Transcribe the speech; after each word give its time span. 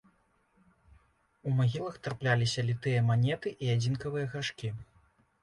У 1.51 1.53
магілах 1.59 1.99
трапляліся 2.07 2.65
літыя 2.71 3.05
манеты 3.11 3.55
і 3.67 3.71
адзінкавыя 3.77 4.33
гаршкі. 4.35 4.75